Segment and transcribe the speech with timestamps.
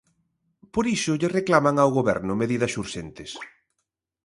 [0.73, 3.31] Por iso lle reclaman ao Goberno medidas urxentes.